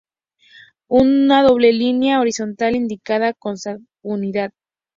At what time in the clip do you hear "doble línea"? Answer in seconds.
1.43-2.21